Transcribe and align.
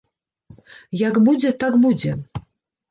Як 1.07 1.21
будзе, 1.29 1.49
так 1.67 1.73
будзе. 1.87 2.11